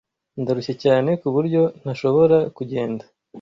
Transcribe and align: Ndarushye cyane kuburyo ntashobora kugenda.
Ndarushye 0.41 0.73
cyane 0.83 1.09
kuburyo 1.21 1.61
ntashobora 1.81 2.37
kugenda. 2.57 3.03